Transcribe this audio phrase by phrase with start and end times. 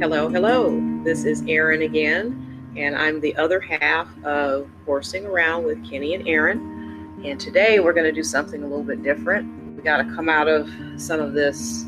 [0.00, 0.80] Hello, hello.
[1.02, 6.28] This is Erin again, and I'm the other half of Horsing Around with Kenny and
[6.28, 7.20] Erin.
[7.24, 9.76] And today we're going to do something a little bit different.
[9.76, 11.84] We got to come out of some of this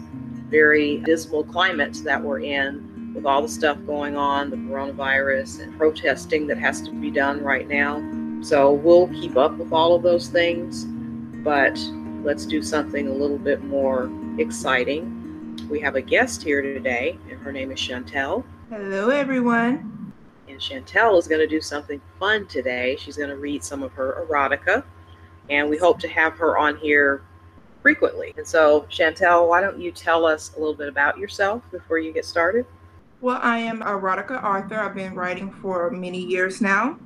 [0.49, 5.79] very dismal climate that we're in with all the stuff going on, the coronavirus and
[5.79, 8.03] protesting that has to be done right now.
[8.43, 10.85] So we'll keep up with all of those things,
[11.45, 11.79] but
[12.25, 15.20] let's do something a little bit more exciting
[15.69, 18.45] we have a guest here today, and her name is Chantel.
[18.71, 20.13] Hello, everyone.
[20.49, 22.97] And Chantel is going to do something fun today.
[22.99, 24.85] She's going to read some of her erotica,
[25.49, 27.23] and we hope to have her on here
[27.83, 28.35] frequently.
[28.37, 32.13] And so, Chantel, why don't you tell us a little bit about yourself before you
[32.13, 32.67] get started?
[33.21, 34.79] Well, I am erotica author.
[34.79, 36.99] I've been writing for many years now.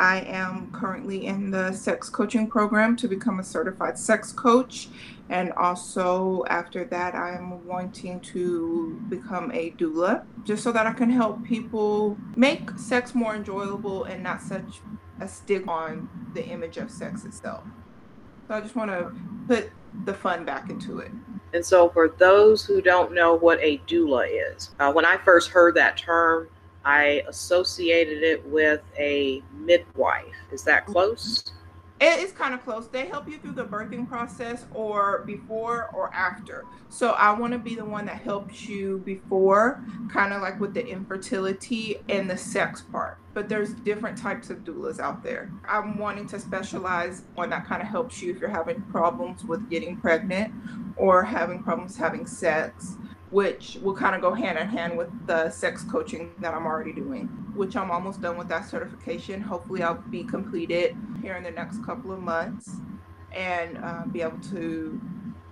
[0.00, 4.88] I am currently in the sex coaching program to become a certified sex coach.
[5.28, 11.10] And also, after that, I'm wanting to become a doula just so that I can
[11.10, 14.80] help people make sex more enjoyable and not such
[15.20, 17.62] a stigma on the image of sex itself.
[18.48, 19.12] So I just want to
[19.46, 19.70] put
[20.06, 21.10] the fun back into it.
[21.52, 25.50] And so, for those who don't know what a doula is, uh, when I first
[25.50, 26.48] heard that term,
[26.84, 30.26] I associated it with a midwife.
[30.52, 30.92] Is that mm-hmm.
[30.92, 31.52] close?
[32.02, 32.88] It's kind of close.
[32.88, 36.64] They help you through the birthing process or before or after.
[36.88, 40.72] So I want to be the one that helps you before, kind of like with
[40.72, 43.18] the infertility and the sex part.
[43.34, 45.52] But there's different types of doulas out there.
[45.68, 49.68] I'm wanting to specialize one that kind of helps you if you're having problems with
[49.68, 50.54] getting pregnant
[50.96, 52.96] or having problems having sex
[53.30, 56.92] which will kind of go hand in hand with the sex coaching that I'm already
[56.92, 59.40] doing, which I'm almost done with that certification.
[59.40, 62.76] Hopefully, I'll be completed here in the next couple of months
[63.32, 65.00] and uh, be able to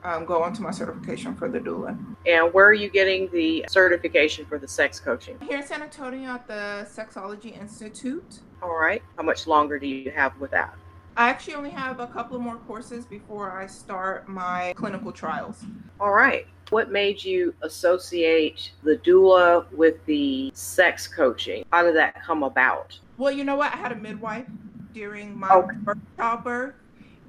[0.03, 1.99] um, go on to my certification for the doula.
[2.27, 5.39] And where are you getting the certification for the sex coaching?
[5.47, 8.41] Here in San Antonio at the Sexology Institute.
[8.63, 9.03] All right.
[9.17, 10.77] How much longer do you have with that?
[11.19, 15.65] I actually only have a couple more courses before I start my clinical trials.
[15.99, 16.47] All right.
[16.71, 21.65] What made you associate the doula with the sex coaching?
[21.73, 22.97] How did that come about?
[23.17, 23.75] Well, you know what?
[23.75, 24.47] I had a midwife
[24.93, 25.77] during my okay.
[25.79, 26.75] birth, childbirth,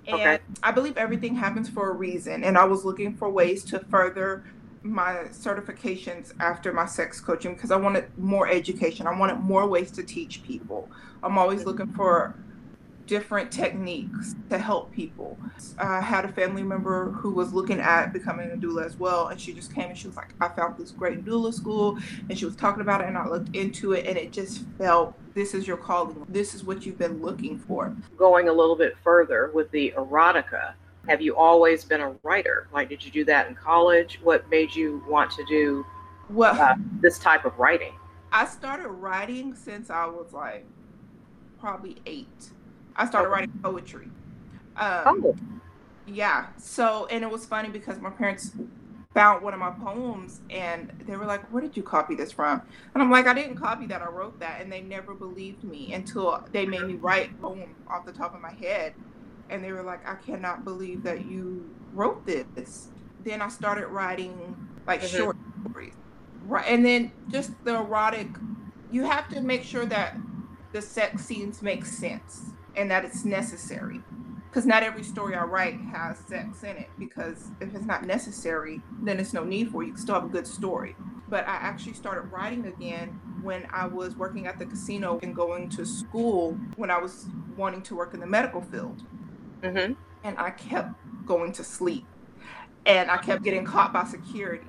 [0.06, 0.40] and okay.
[0.62, 2.44] I believe everything happens for a reason.
[2.44, 4.44] And I was looking for ways to further
[4.84, 9.08] my certifications after my sex coaching because I wanted more education.
[9.08, 10.92] I wanted more ways to teach people.
[11.24, 11.70] I'm always mm-hmm.
[11.70, 12.36] looking for
[13.10, 15.36] different techniques to help people.
[15.80, 19.42] I had a family member who was looking at becoming a doula as well, and
[19.42, 21.98] she just came and she was like, I found this great doula school,
[22.30, 25.16] and she was talking about it, and I looked into it, and it just felt
[25.34, 26.24] this is your calling.
[26.30, 27.96] This is what you've been looking for.
[28.16, 30.74] Going a little bit further with the erotica,
[31.08, 32.68] have you always been a writer?
[32.72, 34.20] Like, did you do that in college?
[34.22, 35.84] What made you want to do
[36.30, 37.94] well uh, this type of writing?
[38.32, 40.68] I started writing since I was like
[41.60, 42.52] probably eight
[43.00, 44.10] I started writing poetry.
[44.76, 45.36] Um, oh.
[46.06, 46.48] Yeah.
[46.58, 48.52] So, and it was funny because my parents
[49.14, 52.62] found one of my poems and they were like, Where did you copy this from?
[52.94, 54.02] And I'm like, I didn't copy that.
[54.02, 54.62] I wrote that.
[54.62, 58.36] And they never believed me until they made me write a poem off the top
[58.36, 58.94] of my head.
[59.50, 62.90] And they were like, I cannot believe that you wrote this.
[63.24, 65.18] Then I started writing like mm-hmm.
[65.18, 65.94] short stories.
[66.46, 66.66] Right.
[66.68, 68.28] And then just the erotic,
[68.92, 70.18] you have to make sure that
[70.74, 74.02] the sex scenes make sense and that it's necessary.
[74.50, 76.90] Because not every story I write has sex in it.
[76.98, 79.88] Because if it's not necessary, then it's no need for it.
[79.88, 80.96] You can still have a good story.
[81.28, 85.70] But I actually started writing again when I was working at the casino and going
[85.70, 89.04] to school when I was wanting to work in the medical field.
[89.62, 89.94] Mm-hmm.
[90.24, 90.96] And I kept
[91.28, 92.06] going to sleep.
[92.88, 94.66] And I kept getting caught by security.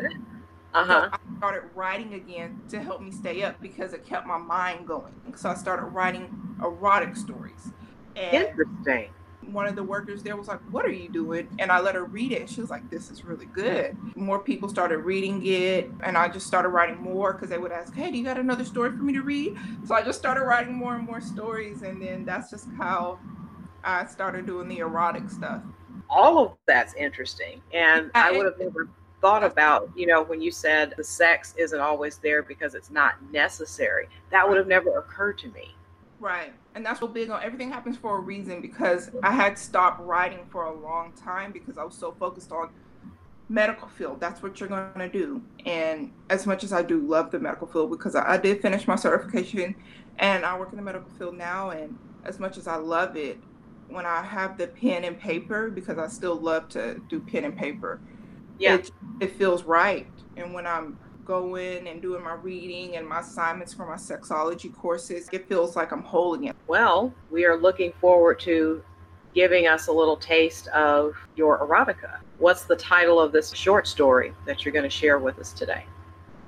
[0.75, 0.87] Uh-huh.
[0.87, 4.87] So I started writing again to help me stay up because it kept my mind
[4.87, 5.15] going.
[5.37, 7.73] So I started writing erotic stories.
[8.17, 9.11] And Interesting.
[9.53, 11.49] One of the workers there was like, What are you doing?
[11.59, 12.49] And I let her read it.
[12.49, 13.97] She was like, This is really good.
[14.17, 15.91] More people started reading it.
[16.03, 18.65] And I just started writing more because they would ask, Hey, do you got another
[18.65, 19.57] story for me to read?
[19.87, 21.83] So I just started writing more and more stories.
[21.83, 23.19] And then that's just how
[23.83, 25.63] I started doing the erotic stuff.
[26.09, 27.63] All of that's interesting.
[27.73, 28.89] And I, I would have never
[29.21, 33.15] thought about, you know, when you said the sex isn't always there because it's not
[33.31, 34.09] necessary.
[34.31, 35.75] That would have never occurred to me.
[36.21, 36.53] Right.
[36.75, 40.47] And that's what big on everything happens for a reason because I had stopped writing
[40.51, 42.71] for a long time because I was so focused on
[43.49, 44.21] medical field.
[44.21, 45.43] That's what you're going to do.
[45.65, 48.87] And as much as I do love the medical field because I, I did finish
[48.87, 49.75] my certification
[50.19, 51.71] and I work in the medical field now.
[51.71, 53.39] And as much as I love it,
[53.89, 57.57] when I have the pen and paper, because I still love to do pen and
[57.57, 58.01] paper,
[58.59, 60.07] yeah, it, it feels right.
[60.37, 60.99] And when I'm
[61.31, 65.93] going and doing my reading and my assignments for my sexology courses, it feels like
[65.93, 66.55] I'm whole again.
[66.67, 68.83] Well, we are looking forward to
[69.33, 72.19] giving us a little taste of your erotica.
[72.39, 75.85] What's the title of this short story that you're going to share with us today?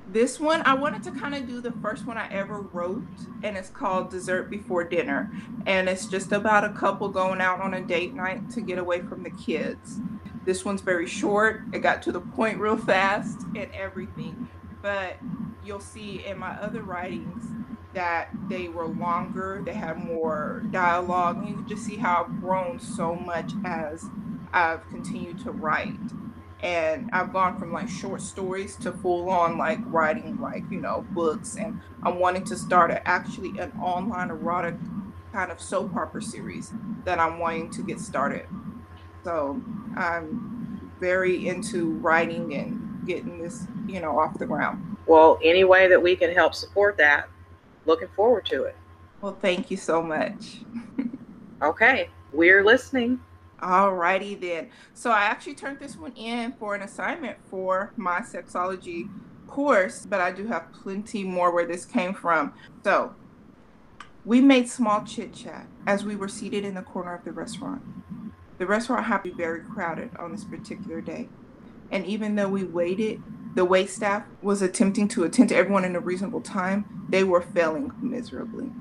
[0.08, 3.06] This one, I wanted to kind of do the first one I ever wrote,
[3.44, 5.30] and it's called Dessert Before Dinner.
[5.64, 9.02] And it's just about a couple going out on a date night to get away
[9.02, 10.00] from the kids.
[10.44, 14.48] This one's very short, it got to the point real fast and everything.
[14.82, 15.16] But
[15.64, 17.44] you'll see in my other writings
[17.94, 22.40] that they were longer, they had more dialogue, and you can just see how I've
[22.40, 24.04] grown so much as
[24.52, 25.94] I've continued to write
[26.62, 31.04] and I've gone from like short stories to full on like writing like you know
[31.10, 34.76] books and I'm wanting to start a, actually an online erotic
[35.32, 36.72] kind of soap opera series
[37.04, 38.46] that I'm wanting to get started.
[39.24, 39.60] So
[39.96, 44.96] I'm very into writing and getting this you know off the ground.
[45.06, 47.28] Well, any way that we can help support that,
[47.86, 48.76] looking forward to it.
[49.20, 50.60] Well, thank you so much.
[51.62, 53.20] okay, we're listening.
[53.60, 54.70] Alrighty then.
[54.94, 59.08] So I actually turned this one in for an assignment for my sexology
[59.46, 62.54] course, but I do have plenty more where this came from.
[62.82, 63.14] So
[64.24, 67.82] we made small chit chat as we were seated in the corner of the restaurant.
[68.58, 71.28] The restaurant happened to be very crowded on this particular day.
[71.92, 73.22] And even though we waited,
[73.54, 77.42] the wait staff was attempting to attend to everyone in a reasonable time, they were
[77.42, 78.72] failing miserably.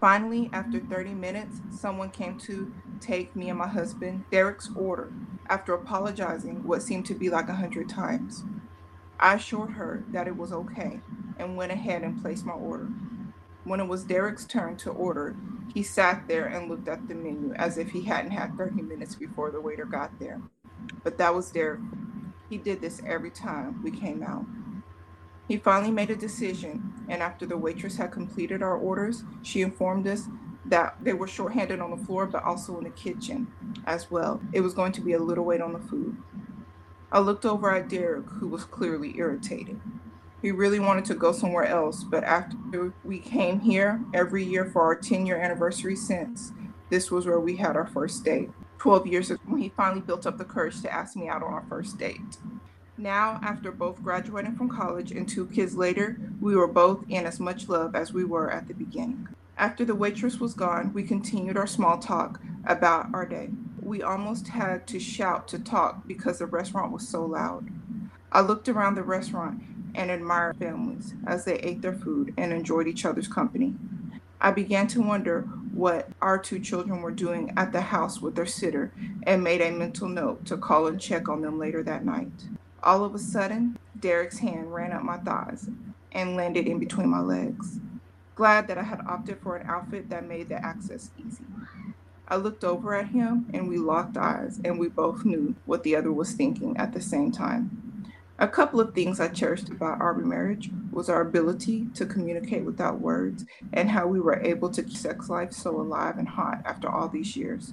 [0.00, 5.12] Finally, after 30 minutes, someone came to take me and my husband Derek's order
[5.48, 8.44] after apologizing what seemed to be like a hundred times.
[9.20, 11.00] I assured her that it was okay
[11.38, 12.88] and went ahead and placed my order.
[13.64, 15.36] When it was Derek's turn to order,
[15.72, 19.14] he sat there and looked at the menu as if he hadn't had 30 minutes
[19.14, 20.40] before the waiter got there.
[21.02, 21.80] But that was Derek.
[22.48, 24.44] He did this every time we came out.
[25.48, 30.06] He finally made a decision, and after the waitress had completed our orders, she informed
[30.06, 30.28] us
[30.64, 33.48] that they were shorthanded on the floor, but also in the kitchen
[33.86, 34.40] as well.
[34.52, 36.16] It was going to be a little wait on the food.
[37.12, 39.80] I looked over at Derek, who was clearly irritated.
[40.40, 44.82] He really wanted to go somewhere else, but after we came here every year for
[44.82, 46.52] our 10 year anniversary since,
[46.90, 48.50] this was where we had our first date.
[48.84, 51.54] 12 years ago, when he finally built up the courage to ask me out on
[51.54, 52.36] our first date.
[52.98, 57.40] Now, after both graduating from college and two kids later, we were both in as
[57.40, 59.26] much love as we were at the beginning.
[59.56, 63.48] After the waitress was gone, we continued our small talk about our day.
[63.80, 67.70] We almost had to shout to talk because the restaurant was so loud.
[68.32, 69.62] I looked around the restaurant
[69.94, 73.76] and admired families as they ate their food and enjoyed each other's company.
[74.42, 78.46] I began to wonder what our two children were doing at the house with their
[78.46, 78.92] sitter
[79.24, 82.30] and made a mental note to call and check on them later that night.
[82.82, 85.68] All of a sudden, Derek's hand ran up my thighs
[86.12, 87.80] and landed in between my legs.
[88.36, 91.44] Glad that I had opted for an outfit that made the access easy.
[92.28, 95.96] I looked over at him and we locked eyes, and we both knew what the
[95.96, 97.83] other was thinking at the same time.
[98.44, 103.00] A couple of things I cherished about our marriage was our ability to communicate without
[103.00, 106.86] words and how we were able to keep sex life so alive and hot after
[106.86, 107.72] all these years.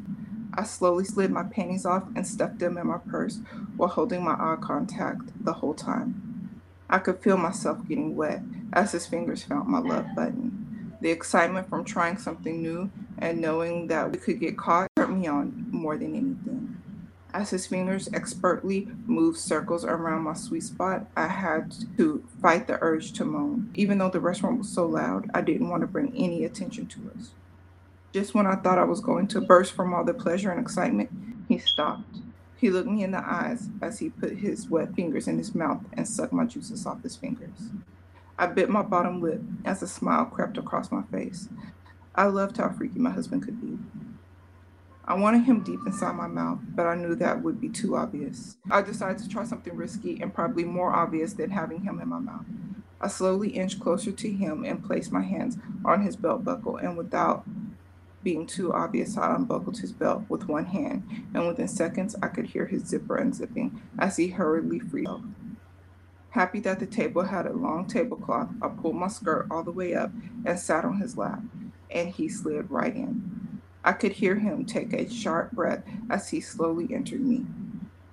[0.54, 3.42] I slowly slid my panties off and stuffed them in my purse
[3.76, 6.62] while holding my eye contact the whole time.
[6.90, 10.96] I could feel myself getting wet as his fingers found my love button.
[11.02, 15.28] The excitement from trying something new and knowing that we could get caught turned me
[15.28, 16.71] on more than anything.
[17.34, 22.78] As his fingers expertly moved circles around my sweet spot, I had to fight the
[22.82, 23.72] urge to moan.
[23.74, 27.12] Even though the restaurant was so loud, I didn't want to bring any attention to
[27.18, 27.30] us.
[28.12, 31.10] Just when I thought I was going to burst from all the pleasure and excitement,
[31.48, 32.18] he stopped.
[32.58, 35.82] He looked me in the eyes as he put his wet fingers in his mouth
[35.94, 37.72] and sucked my juices off his fingers.
[38.38, 41.48] I bit my bottom lip as a smile crept across my face.
[42.14, 43.78] I loved how freaky my husband could be.
[45.04, 48.58] I wanted him deep inside my mouth, but I knew that would be too obvious.
[48.70, 52.20] I decided to try something risky and probably more obvious than having him in my
[52.20, 52.46] mouth.
[53.02, 56.96] I slowly inched closer to him and placed my hands on his belt buckle, and
[56.96, 57.44] without
[58.24, 61.04] being too obvious, I unbuckled his belt with one hand,
[61.34, 65.22] and within seconds I could hear his zipper unzipping as he hurriedly freed up.
[66.30, 69.96] Happy that the table had a long tablecloth, I pulled my skirt all the way
[69.96, 70.12] up
[70.46, 71.42] and sat on his lap,
[71.90, 73.41] and he slid right in.
[73.84, 77.46] I could hear him take a sharp breath as he slowly entered me.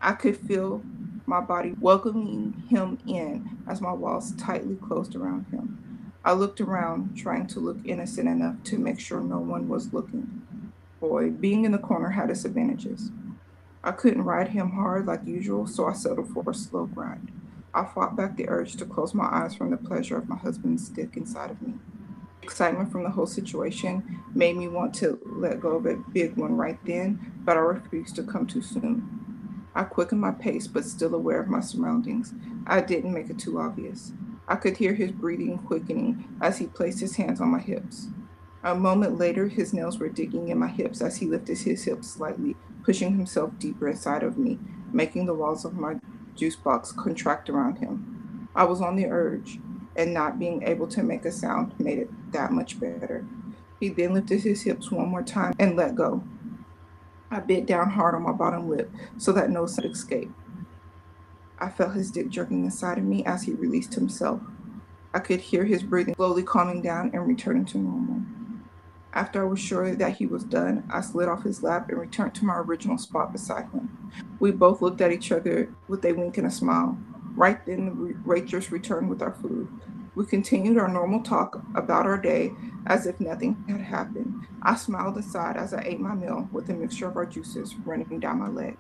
[0.01, 0.83] I could feel
[1.27, 6.13] my body welcoming him in as my walls tightly closed around him.
[6.25, 10.43] I looked around, trying to look innocent enough to make sure no one was looking.
[11.01, 13.11] Boy, being in the corner had its advantages.
[13.85, 17.31] I couldn't ride him hard like usual, so I settled for a slow grind.
[17.73, 20.89] I fought back the urge to close my eyes from the pleasure of my husband's
[20.89, 21.75] dick inside of me.
[22.49, 26.57] Excitement from the whole situation made me want to let go of a big one
[26.57, 29.67] right then, but I refused to come too soon.
[29.75, 32.33] I quickened my pace, but still aware of my surroundings.
[32.67, 34.13] I didn't make it too obvious.
[34.49, 38.09] I could hear his breathing quickening as he placed his hands on my hips.
[38.65, 42.09] A moment later, his nails were digging in my hips as he lifted his hips
[42.09, 44.59] slightly, pushing himself deeper inside of me,
[44.91, 45.97] making the walls of my
[46.35, 48.49] juice box contract around him.
[48.57, 49.61] I was on the urge,
[49.99, 53.27] and not being able to make a sound made it that much better.
[53.81, 56.23] He then lifted his hips one more time and let go.
[57.31, 60.33] I bit down hard on my bottom lip so that no sound escaped.
[61.59, 64.41] I felt his dick jerking inside of me as he released himself.
[65.13, 68.23] I could hear his breathing slowly calming down and returning to normal.
[69.13, 72.35] After I was sure that he was done, I slid off his lap and returned
[72.37, 74.13] to my original spot beside him.
[74.39, 76.99] We both looked at each other with a wink and a smile.
[77.35, 79.69] Right then, the waitress returned with our food.
[80.15, 82.51] We continued our normal talk about our day
[82.87, 84.47] as if nothing had happened.
[84.63, 88.19] I smiled aside as I ate my meal with a mixture of our juices running
[88.19, 88.77] down my leg.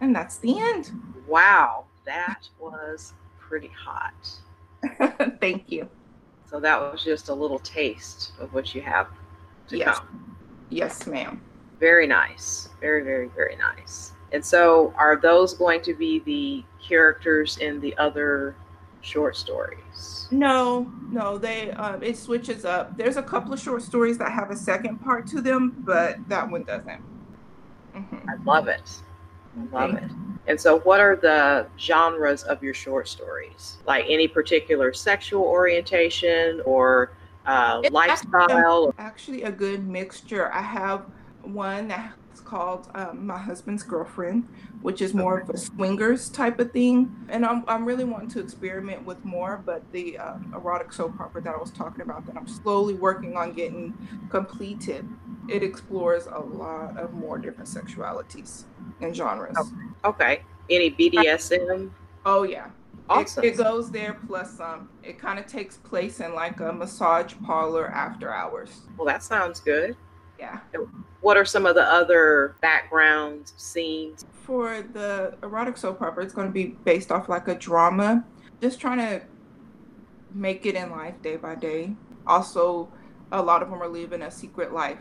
[0.00, 0.92] And that's the end.
[1.26, 4.28] Wow, that was pretty hot.
[5.40, 5.88] Thank you.
[6.50, 9.08] So that was just a little taste of what you have
[9.68, 9.98] to yes.
[9.98, 10.36] come.
[10.68, 11.40] Yes, ma'am.
[11.80, 12.68] Very nice.
[12.80, 14.12] Very, very, very nice.
[14.36, 18.54] And so, are those going to be the characters in the other
[19.00, 20.28] short stories?
[20.30, 21.38] No, no.
[21.38, 22.98] They um, it switches up.
[22.98, 26.50] There's a couple of short stories that have a second part to them, but that
[26.50, 27.00] one doesn't.
[27.94, 28.28] Mm-hmm.
[28.28, 29.00] I love it.
[29.58, 30.10] I love it.
[30.46, 33.78] And so, what are the genres of your short stories?
[33.86, 37.12] Like any particular sexual orientation or
[37.46, 38.94] uh, lifestyle?
[38.98, 40.52] Actually, a good mixture.
[40.52, 41.06] I have
[41.40, 42.12] one that's
[42.46, 44.48] called um, My Husband's Girlfriend,
[44.80, 47.14] which is more of a swingers type of thing.
[47.28, 51.42] And I'm, I'm really wanting to experiment with more, but the uh, erotic soap opera
[51.42, 53.94] that I was talking about that I'm slowly working on getting
[54.30, 55.06] completed,
[55.48, 58.64] it explores a lot of more different sexualities
[59.00, 59.56] and genres.
[60.04, 60.42] Okay.
[60.70, 61.90] Any BDSM?
[62.24, 62.68] Oh yeah.
[63.08, 63.44] Awesome.
[63.44, 64.80] It, it goes there plus some.
[64.80, 68.80] Um, it kind of takes place in like a massage parlor after hours.
[68.96, 69.96] Well, that sounds good.
[70.38, 70.60] Yeah.
[71.20, 74.24] What are some of the other backgrounds, scenes?
[74.42, 78.24] For the erotic soap opera, it's going to be based off like a drama,
[78.60, 79.22] just trying to
[80.32, 81.96] make it in life day by day.
[82.26, 82.88] Also,
[83.32, 85.00] a lot of them are living a secret life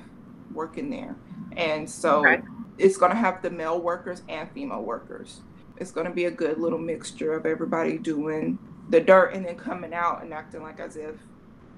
[0.52, 1.16] working there.
[1.56, 2.42] And so okay
[2.78, 5.42] it's going to have the male workers and female workers.
[5.78, 8.58] It's going to be a good little mixture of everybody doing
[8.90, 11.16] the dirt and then coming out and acting like as if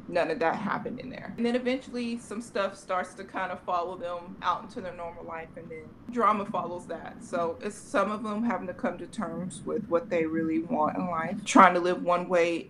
[0.07, 1.33] none of that happened in there.
[1.37, 5.25] And then eventually some stuff starts to kind of follow them out into their normal
[5.25, 7.23] life and then drama follows that.
[7.23, 10.97] So it's some of them having to come to terms with what they really want
[10.97, 12.69] in life, trying to live one way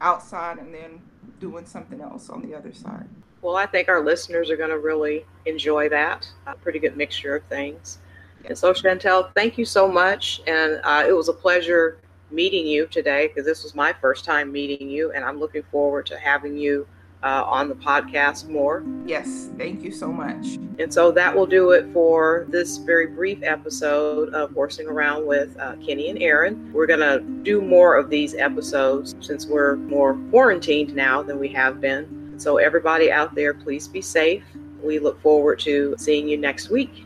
[0.00, 1.00] outside and then
[1.38, 3.08] doing something else on the other side.
[3.42, 6.28] Well, I think our listeners are going to really enjoy that.
[6.46, 7.98] A pretty good mixture of things.
[8.44, 10.42] And so, Chantel, thank you so much.
[10.46, 11.98] And uh, it was a pleasure
[12.30, 16.06] meeting you today because this was my first time meeting you, and I'm looking forward
[16.06, 16.86] to having you
[17.22, 18.82] uh, on the podcast more.
[19.04, 20.58] Yes, thank you so much.
[20.78, 25.54] And so that will do it for this very brief episode of Horsing Around with
[25.58, 26.72] uh, Kenny and Erin.
[26.72, 31.48] We're going to do more of these episodes since we're more quarantined now than we
[31.48, 32.34] have been.
[32.38, 34.42] So, everybody out there, please be safe.
[34.82, 37.04] We look forward to seeing you next week.